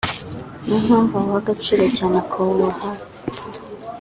niyo 0.63 0.77
mpamvu 0.85 1.13
awuha 1.19 1.39
agaciro 1.43 1.83
cyane 1.97 2.15
akawuba 2.23 2.67
hafi 2.79 3.09